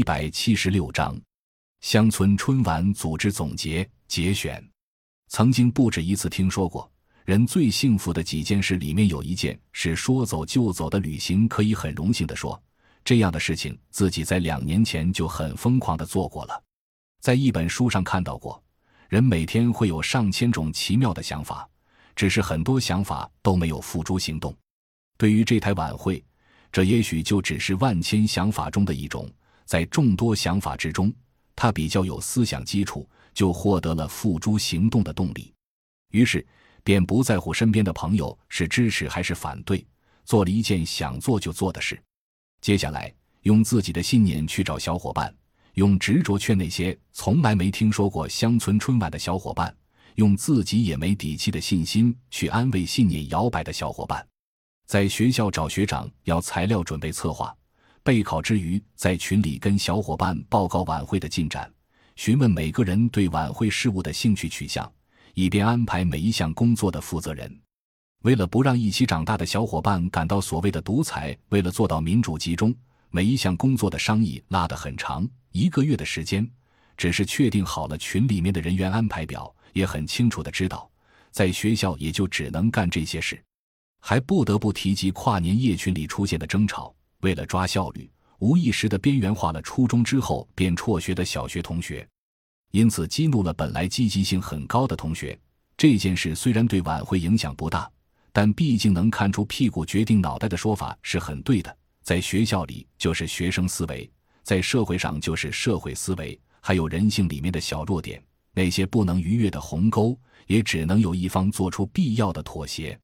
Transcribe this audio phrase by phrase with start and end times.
[0.00, 1.14] 一百七十六章，
[1.82, 4.66] 乡村春晚组织总结节选。
[5.28, 6.90] 曾经不止一次听说过，
[7.26, 12.58] 人最幸福的几件事里面有一件是说走就走的旅行，可以很荣幸的说，
[13.04, 16.64] 这样的事情自己在两年前就很疯狂的做过了。
[17.20, 18.64] 在一本书上看到过，
[19.10, 21.68] 人每天会有上千种奇妙的想法，
[22.16, 24.56] 只是很多想法都没有付诸行动。
[25.18, 26.24] 对于这台晚会。
[26.72, 29.28] 这也许就只是万千想法中的一种，
[29.70, 31.14] 在众多想法之中，
[31.54, 35.54] 他比较有思想基础，就获得了付诸行动的动力。
[36.10, 36.44] 于是，
[36.82, 39.86] 便不在乎身边的朋友是支持还是反对，
[40.24, 42.02] 做了一件想做就做的事。
[42.60, 45.32] 接下来，用自己的信念去找小伙伴，
[45.74, 49.72] 用执着劝那些从来没听说过乡村春晚的小伙伴，
[50.16, 54.26] 用自己也没底气的信心去安慰信念摇摆的小伙伴。
[54.88, 57.56] 在学校找学长要材料准备策划，
[58.02, 61.70] 备考之余，在群里跟小伙伴报告晚会的进展，
[62.16, 64.90] 询问每个人对晚会事务的兴趣取向，
[65.34, 67.60] 以便安排每一项工作的负责人。
[68.22, 72.74] 为了不让一起长大的小伙伴感到所谓的独裁，为了做到民主集中，
[73.10, 76.48] 每一项工作的商议拉得很长，一个月的时间。
[76.96, 80.90] 只是确定好了群里面的人员安排表，也很清楚的知道，
[81.30, 83.42] 在学校也就只能干这些事。
[84.00, 92.06] 还不得不提及跨年夜群里出现的争吵，为了抓效率，无意识的边缘化了初中之后便辍学的小学同学，
[92.72, 95.38] 因此激怒了本来积极性很高的同学。
[95.76, 97.90] 这件事虽然对晚会影响不大，
[98.32, 101.74] 但毕竟能看出屁股决定脑袋的说法是很对的。
[102.02, 104.10] 在学校里就是学生思维，
[104.42, 112.98] 在社会上就是社会思维，还有人性里面的小弱点，那些不能逾越的鸿沟，也只能有一方做出必要的妥协。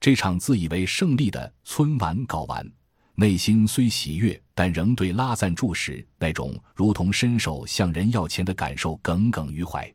[0.00, 2.68] 这场自以为胜利的春晚搞完，
[3.14, 9.92] 内心虽喜悦，但仍对拉赞助时那种如同伸手向人要钱的感受耿耿于怀。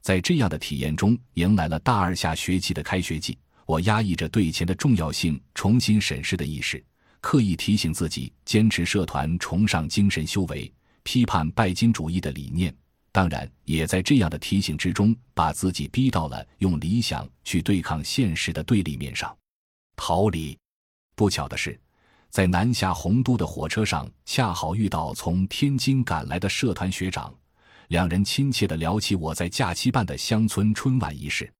[0.00, 3.38] 在这样的体验中，迎来了大二下学期的开学季。
[3.66, 6.84] 我压抑着对钱的重要性重新审视的意识，
[7.20, 10.70] 刻意提醒自己坚持社团崇尚精神修为、
[11.04, 12.74] 批判拜金主义的理念。
[13.12, 19.34] 当然，也在这样的提醒之中，把自己逼到了用理想去对抗现实的对立面上。
[19.96, 20.58] 逃离。
[21.14, 21.78] 不巧的是，
[22.32, 27.30] 在南下洪都的火车上，恰好遇到从天津赶来的社团学长，
[27.88, 31.52] 两人亲切地聊起我在假期办的乡村春晚仪式。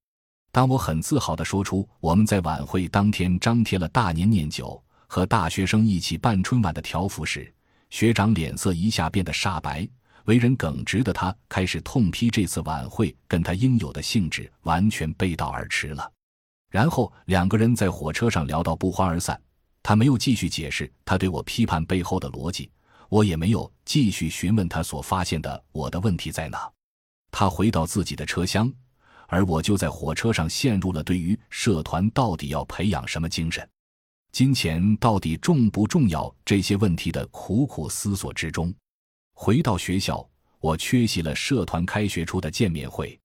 [0.50, 7.52] 当我很自豪地说出我们在晚会当天张贴了大年念酒和大学生一起办春晚的条幅时，
[7.90, 9.86] 学长脸色一下变得煞白，
[10.24, 16.10] 为人耿直的他开始痛批这次晚会跟他应有的性质完全背道而驰了。
[16.70, 19.38] 然后两个人在火车上聊到不欢而散，
[19.82, 22.70] 他没有继续解释他对我批判背后的逻辑，
[23.08, 26.70] 我也没有继续询问他所发现的我的问题在哪。
[27.30, 28.72] 他回到自己的车厢，
[29.26, 33.66] 而我就在火车上陷入了对于社团到底要培养什么精神、
[34.30, 38.72] 金钱到底重不重要这些问题的苦苦思索之中。
[39.34, 40.24] 回到学校，
[40.60, 43.18] 我缺席了社团开学初的见面会。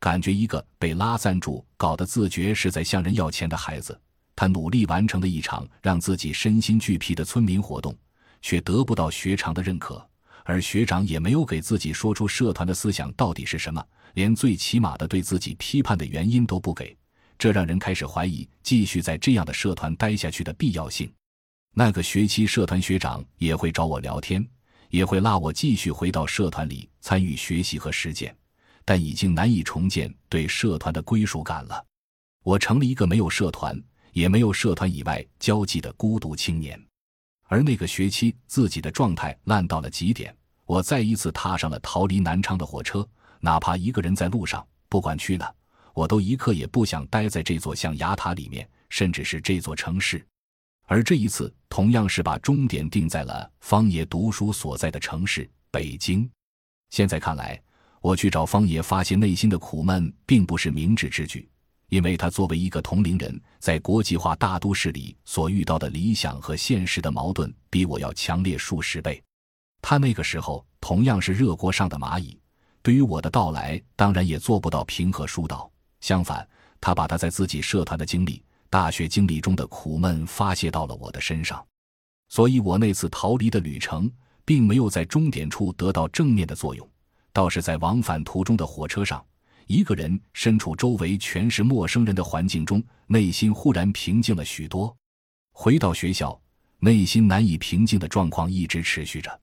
[0.00, 3.98] 感觉一个被拉赞助搞得自觉是在向人要钱的孩子，
[4.36, 7.96] 他努力完成了一场让自己身心俱疲的村民活动，
[8.42, 10.04] 却得不到学长的认可，
[10.44, 13.84] 而学长也没有给自己说出社团的思想到底是什么，
[14.14, 16.96] 连最起码的对自己批判的原因都不给，
[17.38, 21.12] 这让人开始怀疑继续在这样的社团待下去的必要性。
[21.72, 24.46] 那个学期，社团学长也会找我聊天，
[24.90, 28.36] 也会拉我继续回到社团里参与学习和实践。
[28.84, 31.82] 但已经难以重建对社团的归属感了。
[32.42, 33.82] 我成了一个没有社团，
[34.14, 36.82] 也没有社团以外交际的孤独青年。
[37.48, 40.34] 而那个学期，自己的状态烂到了极点。
[40.64, 43.06] 我再一次踏上了逃离南昌的火车，
[43.40, 45.54] 哪怕一个人在路上，不管去哪，
[45.92, 50.26] 我都一刻也不想待在这座象牙塔里面，甚至是这座城市。
[50.86, 56.26] 而这一次，同样是把终点定在了方野读书所在的城市北京。
[56.88, 57.60] 现在看来。
[58.00, 61.48] 我去找方野发泄内心的苦闷，并不是明智之举，
[61.94, 69.22] 因为他作为一个同龄人，在国际化大都市里所遇到的理想和现实的矛盾，比我要强烈数十倍。
[69.80, 72.36] 他那个时候同样是热锅上的蚂蚁，
[72.82, 75.70] 对于我的到来，当然也做不到平和疏导。
[76.00, 76.44] 相反，
[76.80, 81.64] 他把他在自己社团的经历、大学经历中的苦闷发泄到了我的身上，
[82.28, 84.10] 所以我那次逃离的旅程，
[84.44, 86.84] 并没有在终点处得到正面的作用。
[87.32, 89.24] 倒是在往返途中的火车上，
[89.66, 94.94] 一个人身处周围全是陌生人的环境中，内心忽然平静了许多。
[95.52, 96.38] 回到学校，
[96.78, 99.40] 内心难以平静的状况一直持续着。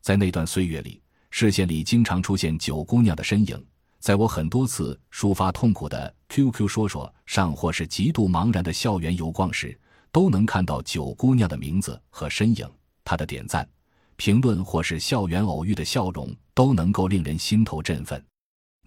[0.00, 3.62] 在那段岁月里，视线里经常出现九姑娘的身影。
[3.98, 9.78] 在我很多次抒发痛苦的 QQ 说说上，或是极度茫然的校园游逛时，
[10.12, 12.66] 都能看到九姑娘的名字和身影。
[13.04, 13.68] 她的点赞、
[14.16, 18.24] 评论或是校园偶遇的笑容，都能够令人心头振奋。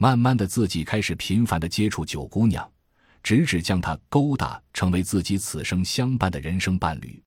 [0.01, 2.67] 慢慢的，自己开始频繁的接触九姑娘，
[3.21, 7.21] 直至将她勾搭成为自己此生相伴的人生伴侣。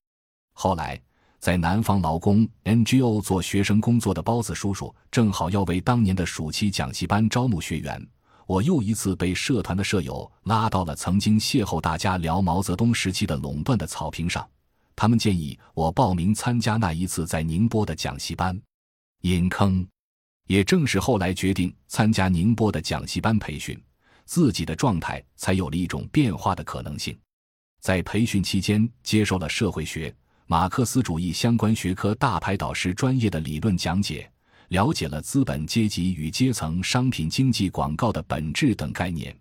[0.54, 1.00] 后来。
[1.38, 8.08] 在南方劳工 NGO 做学生工作的包子叔叔，正好要为当年的暑期讲习班招募学员。
[8.46, 14.48] 我又一次被社团的舍友拉到了曾经邂逅大家聊毛泽东时期的垄断的草坪上。
[14.96, 18.58] 他们建议我报名参加那一次在宁波的讲习班。
[19.20, 19.86] 引坑，
[20.46, 23.80] 也正是后来决定参加宁波的讲习班培训，
[24.24, 27.18] 自己的状态才有了一种变化的可能性。
[27.80, 30.14] 在培训期间，接受了社会学。
[30.46, 34.30] 马克思主义相关学科大牌导师专业的理论讲解，
[34.68, 39.34] 了解了资本阶级与阶层商品经济广告的本质等概念，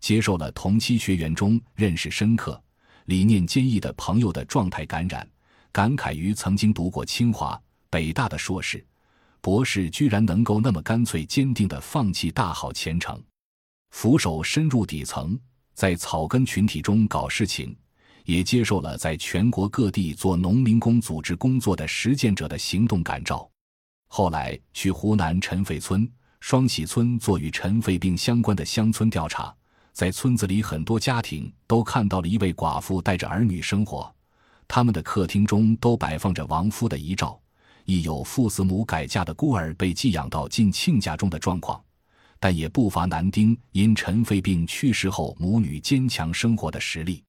[0.00, 2.62] 接受了同期学员中认识深刻、
[3.06, 5.26] 理念坚毅的朋友的状态感染，
[5.72, 7.58] 感慨于曾经读过清华、
[7.88, 8.84] 北大的硕士、
[9.40, 13.22] 博士居然能够那么干脆坚定地放弃大好前程，
[13.90, 15.38] 俯首深入底层，
[15.74, 17.76] 在草根群体中搞事情。
[18.26, 23.50] 也接受了在全国各地做农民工组织工作的实践者的行动感召，
[24.06, 26.08] 后来去湖南尘肺村、
[26.38, 29.52] 双喜村做与尘肺病相关的乡村调查，
[29.92, 34.14] 在村子里很多家庭都看到了一位寡妇带着儿女生活，
[34.68, 37.40] 他们的客厅中都摆放着亡夫的遗照，
[37.84, 41.82] 亦有父死母改嫁的孤儿被寄养到近亲家中的状况，
[42.38, 47.22] 但也不乏男丁因尘肺病去世后母女坚强生活的实例。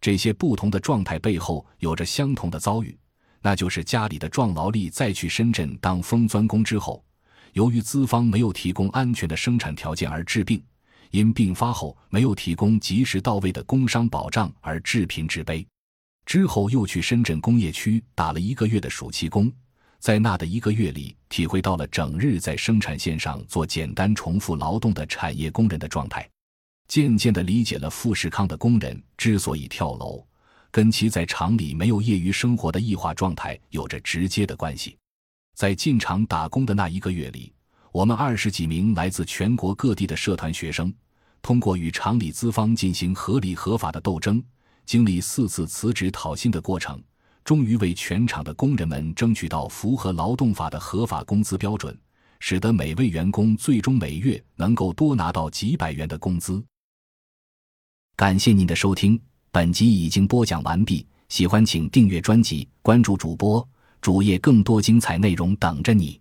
[0.00, 2.96] 这些不同的状态背后有着相同的遭遇，
[3.42, 7.04] 那就是家里的壮劳力在去深圳当封钻工之后，
[7.52, 10.62] 由于资方没有提供安全的生产条件而致病，
[11.10, 15.66] 因病发后没有提供及时到位的工伤保障而致贫致悲。
[16.24, 19.50] 之后又去深圳工业区打了一个月的暑期工，
[19.98, 26.28] 在那的一个月里，体会到了整日在生产线上做简单重复劳动的产业工人的状态。
[26.86, 30.24] 渐渐地理解了富士康的工人之所以跳楼，
[30.70, 34.96] 跟其在厂里没有业余生活的异化状态有着直接的关系。
[35.54, 37.52] 在进厂打工的那一个月里，
[37.92, 40.94] 我们二十几名来自全国各地的社团学生，
[41.42, 44.42] 通过与厂里资方进行合理合法的斗争，
[44.86, 47.02] 经历四次辞职讨薪的过程，
[47.48, 51.98] 终于为全厂的工人们争取到符合劳动法的合法工资标准，
[52.40, 56.62] 使得每位员工最终每月能够多拿到几百元的工资。
[58.16, 59.18] 感谢您的收听，
[59.50, 61.06] 本集已经播讲完毕。
[61.30, 63.66] 喜欢请订阅专辑，关注主播
[64.02, 66.20] 主页，更多精彩内容等着你。